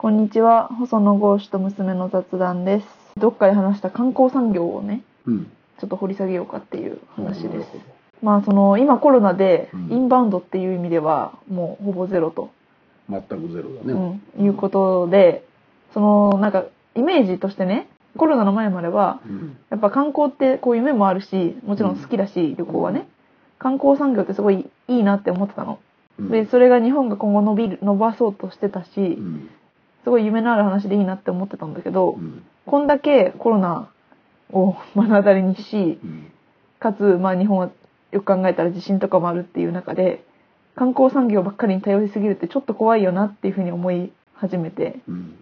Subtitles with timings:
[0.00, 2.86] こんにちは、細野豪志と娘の雑談です。
[3.16, 5.46] どっかで話した観光産業をね、うん。
[5.80, 7.68] ちょっと掘り下げようかっていう話です。
[8.22, 12.52] まあその今コロナでうんインバウンドっていう意味ではもうほぼゼロと、
[13.10, 14.20] ど全くゼロだうね。
[14.38, 15.44] ん、いうことで、
[15.92, 19.56] そのなんかイメージとしてね、コロナの前まではうん。
[19.68, 23.08] やっぱ観光ってこう夢もあるし、もちろん好きだし、旅行はね、
[23.58, 25.80] 観光産業ってすごいいいなって思ってたの。
[26.20, 29.50] うんで、それが日本が今後伸びる、伸ばそうとしてたしう、ん。
[30.04, 32.42] すごい夢のある話でいいなって思ってたんだけど、うん。
[32.66, 33.88] こんだけコロナ
[34.52, 36.32] を目の当たりにし、うん。
[36.78, 37.70] かつ、まあ日本は
[38.12, 40.24] よく考えたら地震とかもあるっていう中で、
[40.76, 45.34] 観光産業ばっかりに頼りすぎるってちょっと怖いよなっていうふうに思い始めて、うん。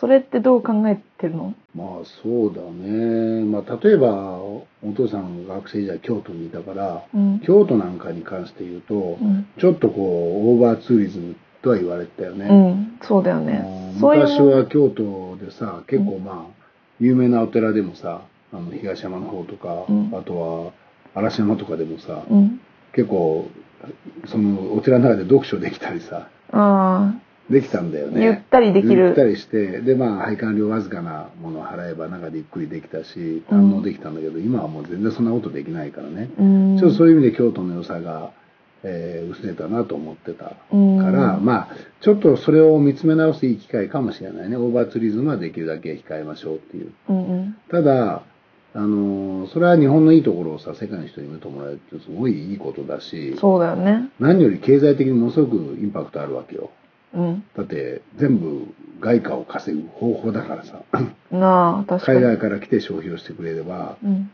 [0.00, 1.54] それってどう考えてるの？
[1.76, 1.88] まあ
[2.22, 3.44] そうだね。
[3.44, 7.40] まあ例えば、お父さんが学生時代京都にいたから、うん。
[7.40, 9.46] 京都なんかに関して言うと、うん。
[9.58, 12.46] ちょっとこう、オーバーツーリズムとは言われてたよね。
[12.46, 13.62] うん、そうだよね
[14.00, 16.64] そういう昔は京都でさ、結構まあ、
[16.98, 20.72] 有名なお寺でもさ、あの東山の方とか、うんあとは
[21.14, 22.60] 嵐山とかでもさ、うん。
[22.92, 23.48] 結構、
[24.26, 27.14] そのお寺の中で読書できたりさ、あ
[27.48, 28.24] できたんだよあ、ね。
[28.24, 29.06] ゆったりできる。
[29.06, 36.30] ゆったりして、で、まあ、配管料わずかなものを払えば中でゆっくりできたし、うん堪能できたんだけど、今はもう全然そんなことできないからね。
[36.38, 36.78] うん。
[36.78, 38.30] ちょっとそういう意味で京都の良さが、
[38.82, 44.56] えー薄れたなと思ってたかうんら、まあ、ちょっとそれを見つめ直すいい機会かもしれないね。
[44.56, 46.92] オーバーツーリズムはできるだけ控えましょうっていう。
[47.08, 47.56] うんうん。
[47.70, 48.22] ただ、
[48.74, 54.08] あのーそれは日本のいいところをさ、世界の人に見てもらえるってすごいいいことだし、そうだよね。
[54.18, 56.70] 何より経済的にものすごくインパクトあるわけよ。
[57.14, 57.44] うん。
[57.56, 58.66] だって全部
[59.00, 60.82] 外貨を稼ぐ方法だからさ
[61.32, 62.18] なあ、確かに。
[62.20, 64.30] 海外から来て消費をしてくれればうん。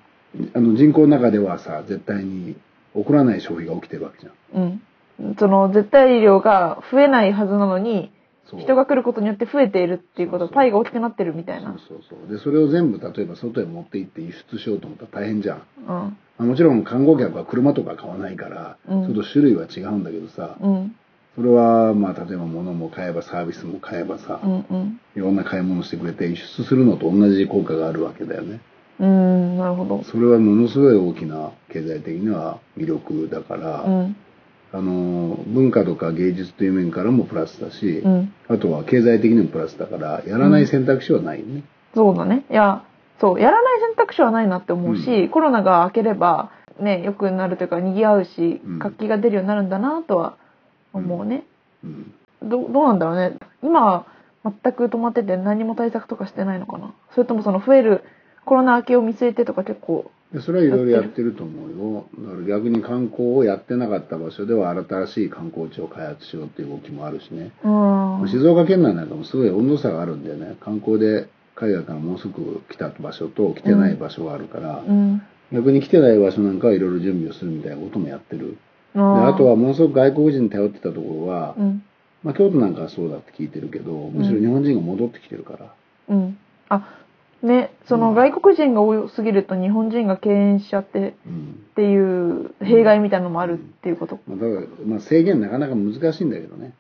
[0.52, 2.56] あの人口の中ではさ絶対に
[2.96, 4.80] 起こらない消費が起きてるわけじゃん
[5.20, 5.36] うん。
[5.38, 8.12] その絶対量が増えないはずなのに、
[8.50, 11.70] そう人が来ることによって増えているっていうこと、そうそうパイが大きくなってるみたいな。
[11.70, 15.86] そうそうそうでそれを全部例えば外へ持って行って輸出しようと思ったら大変じゃんうん。
[15.86, 20.96] まあもちろん観光客は車とか買わないから、うんちょっと種類は違うんだけどさ、うん。
[21.34, 24.66] それはまあ例えば物も買えばサービスも買えばさ、うん。
[24.70, 25.00] うん。
[25.16, 28.60] いろんな買い物してくれて輸出するのと同じ効果があるわけだよね
[28.98, 30.02] うん、なるほど。
[30.04, 34.16] それはものすごい大きな経済的には魅力だから、うん。
[34.72, 38.32] あの文化とか芸術という面からもプラスだし、うん。
[38.48, 41.62] あとは経済的にもプラスだからやらない選択肢はないよね、
[41.94, 42.44] そうだね。
[42.50, 42.84] いや、
[43.20, 50.36] そう、やらない選択肢はないなって思うし、うコロナが明ければ、ね、良くなるというか、賑わうしうん、活気が出るようになるんだなとは
[50.92, 51.44] 思うね。
[51.84, 52.12] うん
[52.42, 53.36] どどうなんだろうね。
[53.62, 54.06] 今、
[54.44, 56.94] 全く止まってて何も対策とかしてないのかな。
[57.14, 58.04] それともその増える
[58.46, 61.34] コロナ明けを見据えてとか結構、でそれはいろいろやってる？
[61.34, 62.06] と思うよ。
[62.18, 68.28] だから逆に観光をやってなかった場所では新しい観光地を開発しようっていう動きもあるしね、うん。
[68.28, 70.56] 静岡県内なんかもすごい温度差があるんだよね。
[70.60, 75.22] 観光で海外からもうすぐ来た場所と来てない場所があるから、うん。
[75.52, 78.56] 逆に来てない場所なんかはいろいろ準備をするみたいなこともやってる。
[78.94, 81.82] あとはものすごく外国人に頼ってたところは、うん。
[82.22, 85.74] まあ、京都なんかはそうだって聞いてるけどむしろ日本人が戻ってきてるから、
[86.08, 86.38] うん。
[86.68, 87.05] あ、
[87.46, 91.66] ね、その外国人が多すぎると日本人が敬遠しちゃってうん。
[91.72, 94.18] っていう弊害みたいなのもあるっていうこと。
[94.26, 94.50] まあ、ただ、
[94.84, 96.72] まあ、制限なかなか難しいんだけどね。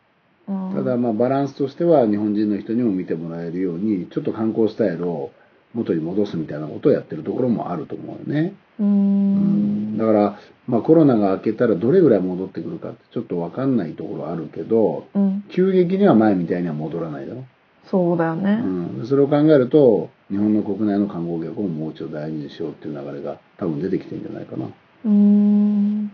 [0.48, 0.74] うん。
[0.74, 5.30] ただまあバランスとしては日本人の人にも見てもらえるようにちょっと観光スタイルを
[5.74, 9.94] 元に戻すみたいなことをやってるところもあると思うよね、ううん。
[9.94, 9.98] ん。
[9.98, 15.44] だから、まあ、コロナが明けたらどれぐらい戻ってくるかってちょっと分かんないところあるけどうん。
[15.50, 17.44] 急激には前みたいには戻らないだろ
[17.90, 18.60] そうだよね。
[18.62, 24.66] うん、それを考えると日本の国内の観光客をもう一度大事にしようっていう流れが多分出てきてるんじゃないかな。
[24.66, 26.12] うーん。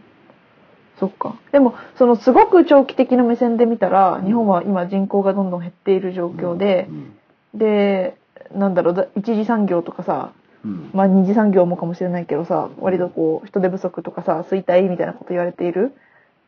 [0.99, 1.37] そっか。
[1.51, 8.17] でも、そのすごく長期的な目線で見たら、日本は今人口がどんどん減っている状況でう、んで、
[8.55, 10.33] なんだろう、だ一次産業とかさ、
[10.65, 15.93] うんまあ二次産業もかもしれないけどさ、割とこう、人手不足とかさ、衰退みたいなこと言われている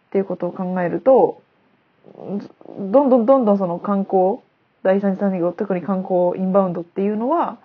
[0.06, 1.40] っていうことを考えると、
[2.78, 4.38] どんどんどんどんその観光、
[4.84, 7.56] 第三次産業、特に観光、インバウンドっていうのは、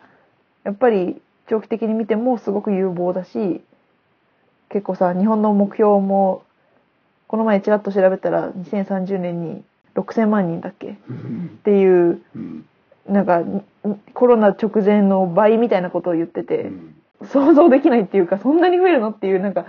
[0.63, 3.62] やっぱり長期的に見てもすごく有望だし、
[4.69, 6.44] 結構さ、日本の目標も、
[7.27, 9.63] この前ちらっと調べたら2030年に
[9.95, 10.92] 6000万人だっけ？
[10.92, 10.95] っ
[11.63, 12.66] ていう、うん
[13.07, 13.63] なんかん
[14.13, 19.65] コロナ直前の倍みたいなことを言ってうて、ん想像できないっていうかそんなに増えるのっていうなんか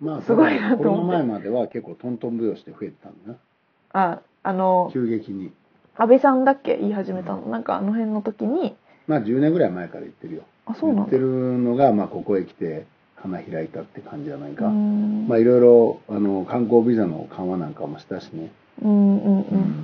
[0.00, 3.38] まあ、すごいなと思ってコロナ前までは結構トントン拍子で増えてたんだな。
[3.92, 5.52] ああの急激に。
[5.98, 6.76] 安倍さんだっけ？
[6.78, 8.74] 言い始めたのなんかあの辺の時に
[9.06, 10.42] まあ10年ぐらい前から言ってるよ。
[10.66, 12.86] あそうなんだ言ってるのが、まあここへ来て
[13.16, 14.68] 花開いたって感じじゃないうか。
[14.68, 18.50] まあいろいろ、あの、観光ビザの緩和なんかもしたしね。
[18.84, 19.40] うんうん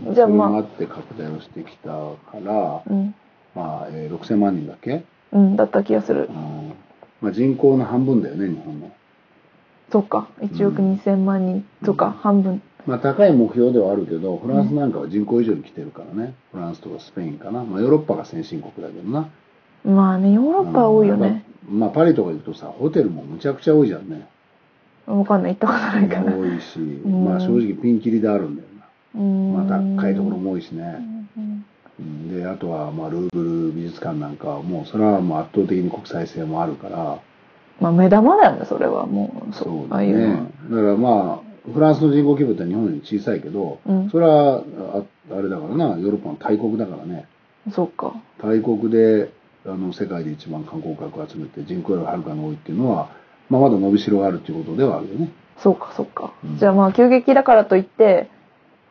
[0.07, 0.15] うん。
[0.15, 2.07] じゃあそれもあまって拡大をしてきたか
[2.45, 3.15] ら、あ、うん。
[3.57, 5.03] まあ、えー6000万人だっけ、
[5.33, 6.33] うん、だった気がするう。
[6.33, 6.73] ん
[7.23, 8.91] まあ、人口の半分だよね、日本の。
[9.91, 10.29] そっか。
[10.41, 12.63] 1億2000万人とか、うん半分。
[12.87, 16.35] まあ、高い目標ではあるけど、フランスなんかは人口以上に来てるからね。
[16.53, 17.65] フランスとかスペインかな。
[17.65, 19.29] まあ、ヨーロッパが先進国だけどな。
[19.85, 21.45] まあね、ヨーロッパは多いよね。
[21.49, 24.29] うんまあ、パリとか行くとさ、ホテルもむちゃくちゃ多いじゃんね。
[25.07, 25.55] わかんない。
[25.55, 26.37] 行ったことないから。
[26.37, 28.69] 多いし、 んまあ正直ピンキリであるんだよ
[29.15, 29.65] な。
[29.65, 31.15] まあ高いところも多いしうね。
[32.31, 37.19] で、あとはまあルーブル美術館なんかはもうそれはもう圧倒的に国際性もあるから、
[37.81, 39.55] まあ目玉だよね、それはもう。
[39.55, 40.39] そうああいう。
[40.71, 44.63] だからまあ、フランスの人口規模って日本より小さいけど、うんそれは
[44.95, 45.03] あ
[45.33, 47.27] あれだからな、ヨーロッパの大国だからね。
[47.73, 48.15] そっか。
[48.43, 49.33] 大国で
[49.67, 53.09] あの世界で一番観光客を集めて人口よりはるかに多いっていうのは、
[53.49, 55.31] まあ、まだ伸びしろがあるっていうことではあるよね。
[55.59, 56.35] そうか、そうか。
[56.45, 58.29] うんじゃあまあ急激だからといって、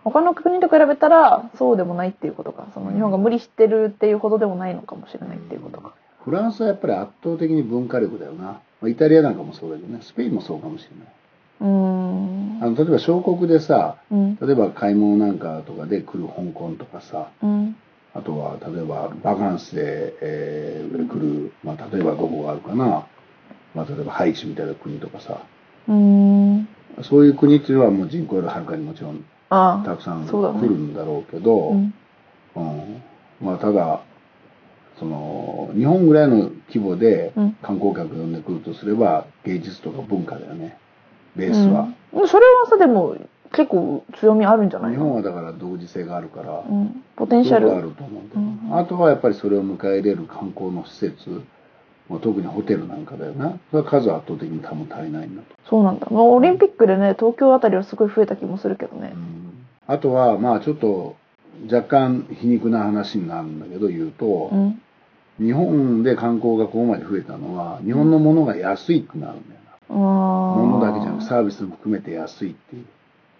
[0.03, 2.67] 他の国と比べたらそうでもないっていうことか。
[2.73, 5.93] その日本が無理してるっていうほどでもないのかもしれないっていうことか。
[6.25, 8.43] フランスはやっぱり圧倒的に文化力だよな。
[8.43, 11.07] まあ、イタリアなんかもそうだけどね、スペインもそうかもしれない。
[11.63, 12.59] うーん。
[12.61, 14.35] あの例えば小国でさ、うん。
[14.41, 17.75] 例えば買い物なんかとかで来る香港とかさ、うん。
[18.13, 23.07] あとは例えばバカンスで、えー来る、まあ、例えばどこがあるかな、
[23.73, 25.41] まあ、例えばハイチみたいな国とかさ、
[25.87, 26.67] うーん。
[27.01, 29.25] そういう国っていうのはもう人口よりはるかにもちろん。
[29.85, 31.93] たくさん来るんだろうけど、うん。
[32.55, 33.01] うん
[33.41, 34.01] まあ、ただ、
[34.97, 40.77] その、日本ぐらいの規模でうん観光客を呼んでくるとすれば、芸術とか文化だよね、
[41.35, 41.87] ベースは。
[42.13, 43.17] うん、それはさ、でも
[43.51, 47.03] 結構強みあるんじゃない日の本はだから独自性があるから、うん。
[47.15, 47.71] ポテンシャル。
[47.75, 51.29] あると思うんだよ、うんあとはやっぱりそれを迎え入れる観光の施設、
[52.09, 53.59] まあ特にホテルなんかだよな。
[53.71, 55.47] それは数は圧倒的に多分足りないんだと。
[55.69, 56.07] そうなんだ。
[56.09, 59.17] まあ、オリンピックでね、東京あたりはすごい増えた気もするけどねう。
[59.17, 61.15] んあとは、まあちょっと
[61.71, 64.81] 若干皮肉な話になるんだけど言うと、うん。
[65.39, 69.52] 日本で観光がここまで増えたのは、日本のものが安いってなるんだよな。
[69.52, 69.52] ああ。
[69.89, 72.85] ものだけじゃなくサービスも含めて安いっていう。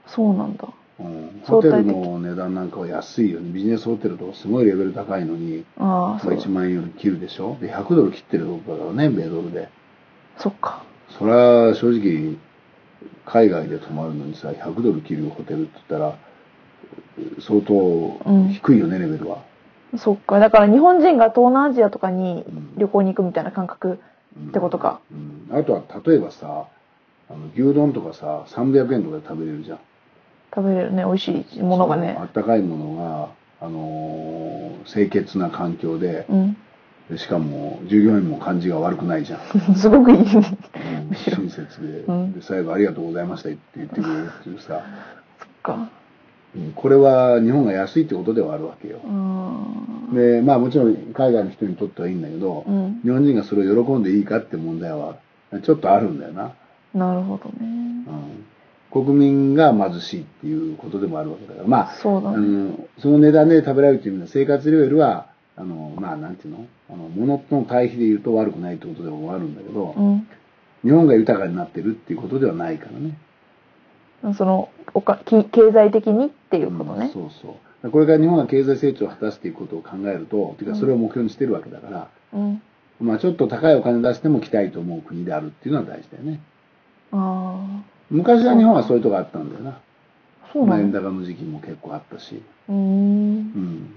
[0.07, 0.68] そうなんだ。
[1.00, 3.51] うん、ホテルの値段なんかは安いよね。
[3.51, 6.50] ビジネスホテルとかすごいレベル高いのに、ああ、まあ、そう1。
[6.50, 7.57] 万円より切るでしょ？
[7.60, 9.69] で、100ドル切ってるとこだからね、米ドルで。
[10.38, 10.84] そっか。
[11.18, 12.38] それは正直、
[13.25, 16.18] 海外で泊まるのにさ、100ドル切るホテルって言ったら、
[17.39, 18.19] 相当
[18.51, 19.44] 低いよね、レベルは。
[19.98, 20.39] そっか。
[20.39, 24.00] だから日本人が東南アジアとかにうん旅行に行くみたいな感覚
[24.50, 25.00] ってことか。
[25.12, 25.32] うん。
[25.57, 26.65] あとは、例えばさ、
[27.29, 29.79] あの牛丼とかさ、300円とかで食べれるじゃん。
[30.55, 32.23] 食べれるね、美味しいものがねあ。
[32.23, 33.29] ったかいものが、
[33.65, 34.53] あのー
[34.85, 36.57] 清潔な環境で、うん。
[37.09, 39.39] でしかも従業員も感じが悪くないじゃん。
[39.75, 40.17] すごくいい。
[40.17, 40.23] うん
[41.15, 44.81] 親切で,、うんで、最後ありがとうございましたって言ってくれるっていうさ、
[45.39, 45.73] そっか。
[46.55, 49.07] うんこれは日本が安いってことではあるわけよう。
[49.07, 50.13] ん。
[50.13, 53.00] で、まあもちろん海外の人にとってはいいんだけど、うん。
[53.03, 55.15] 日本人がそれを喜んでいいかって問題は
[55.61, 56.53] ちょっとあるんだよな。
[56.94, 57.55] なるほどね。
[57.61, 58.45] うん
[58.91, 62.38] 国民が貧しいっていうことでもあるわけだから、まあ、あそうだね。
[62.38, 66.67] のその値段で食べられるという意味では生活レベルは、あの、まあなんていうの？
[66.91, 70.27] あの、物の対比で言うと悪くないってことでもあるんだけど、うん。
[70.83, 73.17] 日本が豊かになってるっていうことではないからね。
[74.35, 77.09] その、おか、き経済的にっていうことうんね。
[77.11, 77.89] そうそう。
[77.89, 82.62] これから日本が経済成長を果たしていくことを考えると、ていうかそれを目標にしてるわけだから、うん。
[83.00, 86.39] まあちょっと高いお金出しても来たいと思う国であるっていうのは大事だよね。
[87.12, 89.71] あ昔は日本はそういうとこあったんだよな。
[89.71, 89.79] あ。
[90.51, 92.41] そうな円の高の時期も結構あったし。
[92.69, 92.77] うーん。
[92.77, 92.79] う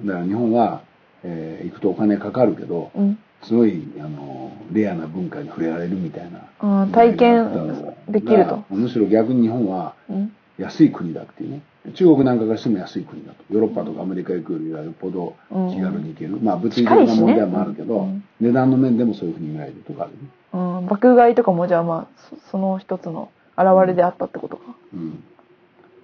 [0.02, 0.06] ん。
[0.06, 0.82] だから日本は、
[1.22, 3.18] えー行くとお金かかるけど、うん。
[3.42, 6.38] すごい、あの、レアな文化に触れられるみたいな。
[6.60, 8.64] ああ、体験できると。
[8.70, 10.32] むしろ逆に日本はうん。
[10.58, 11.60] 安い国だっていうね。
[11.94, 13.44] 中国なんかからしても安い国だと。
[13.50, 15.36] ヨーロッパとかアメリカ行くよりはよっぽど
[15.70, 16.38] 気軽に行ける。
[16.40, 20.18] まあ物理的な問題もあるけど、うん値段の面でもそういうふうに見られるとかあるね。
[20.52, 20.86] うん。
[20.86, 24.62] 爆買いとかもじゃあまあ、そその一つの現れであったってことか。
[24.92, 25.00] うん。
[25.00, 25.24] うん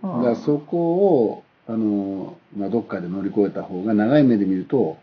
[0.03, 4.97] だからそこを、あの、まあ、どっかで乗り越えた方が長い目で見ると、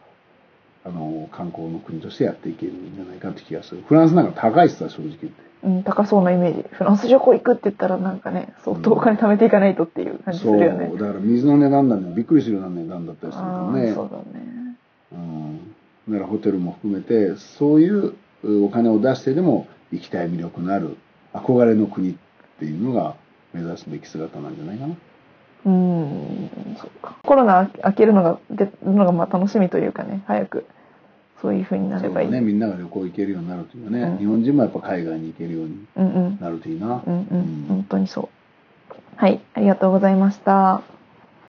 [0.84, 3.84] あの、観光の国としてやっていけるんじゃないかって気がする。
[3.88, 5.49] フランスなんか高いっすわ、正直言って。
[5.62, 6.66] うん、高そうなイメージ。
[6.72, 10.46] フランス旅行行くって言ったらなんかね、相当お金貯めていかないとっていう感じす。
[10.46, 10.90] るよね。
[10.94, 13.92] だから水の値段なんでびっくりするような値段だったりするかあらね。
[13.92, 14.78] あ、そうだね。
[15.12, 15.58] うん。
[16.10, 18.14] だからホテルも含めて、そういう
[18.44, 20.98] うお金を出してでも行きたい魅力のある
[21.34, 22.16] 憧れの国っ
[22.60, 23.16] ていうのが
[23.54, 24.96] 目指すべき姿なんじゃないかな。
[25.66, 26.50] うーん、
[26.80, 27.16] そっか。
[27.24, 30.66] コロナ明けるのが、出るのがまあ楽しみというかね、早く、
[31.42, 32.32] そういう風になればいい。
[32.32, 36.40] ね、みんなが旅行行けるようになるというかね、うん日本人もやっぱ海外に行けるようにうんうん。
[36.40, 37.02] なるといいな。
[37.06, 37.66] うんうん。
[37.68, 38.30] 本当にそう。
[39.16, 40.82] はい、ありがとうございました。